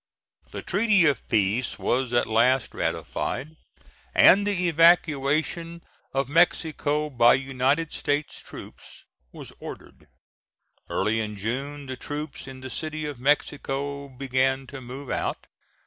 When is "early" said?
10.89-11.19